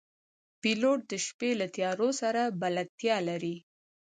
[0.61, 3.55] پیلوټ د شپې له تیارو سره بلدتیا لري.